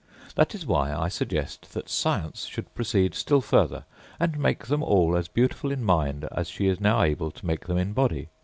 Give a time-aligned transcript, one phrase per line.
[0.33, 3.83] That is why I suggest that Science should proceed still further,
[4.19, 7.67] and make them all as beautiful in mind as she is now able to make
[7.67, 8.29] them in body.